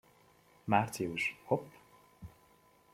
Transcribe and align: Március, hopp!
Március, 0.63 1.37
hopp! 1.45 1.65